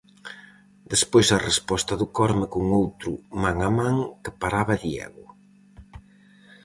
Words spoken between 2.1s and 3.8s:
Corme con outro man a